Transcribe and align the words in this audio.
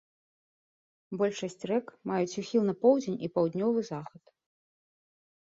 Большасць 1.21 1.65
рэк 1.73 1.85
маюць 2.13 2.39
ухіл 2.43 2.61
на 2.71 2.75
поўдзень 2.87 3.21
і 3.29 3.31
паўднёвы 3.37 3.87
захад. 3.93 4.23